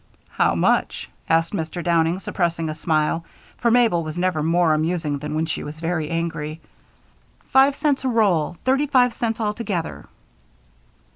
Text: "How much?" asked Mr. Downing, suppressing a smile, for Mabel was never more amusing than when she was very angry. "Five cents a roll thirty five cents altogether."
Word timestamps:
"How 0.29 0.55
much?" 0.55 1.11
asked 1.29 1.53
Mr. 1.53 1.83
Downing, 1.83 2.17
suppressing 2.17 2.69
a 2.69 2.73
smile, 2.73 3.23
for 3.57 3.69
Mabel 3.69 4.03
was 4.03 4.17
never 4.17 4.41
more 4.41 4.73
amusing 4.73 5.19
than 5.19 5.35
when 5.35 5.45
she 5.45 5.63
was 5.63 5.79
very 5.79 6.09
angry. 6.09 6.59
"Five 7.49 7.75
cents 7.75 8.03
a 8.03 8.07
roll 8.07 8.57
thirty 8.65 8.87
five 8.87 9.13
cents 9.13 9.39
altogether." 9.39 10.05